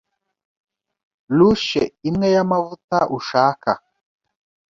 Louche 1.37 1.83
imwe 2.09 2.27
y’amavuta 2.35 2.97
ushaka 3.17 3.71